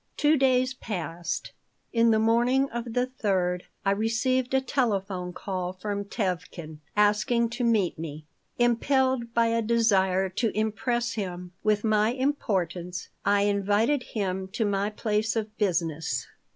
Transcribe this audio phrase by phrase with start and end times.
[0.17, 1.51] Two days passed.
[1.93, 7.63] In the morning of the third I received a telephone call from Tevkin, asking to
[7.63, 8.25] meet me.
[8.57, 14.89] Impelled by a desire to impress him with my importance, I invited him to my
[14.89, 16.25] place of business.